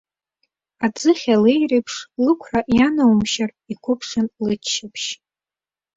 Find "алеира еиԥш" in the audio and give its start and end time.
1.33-1.95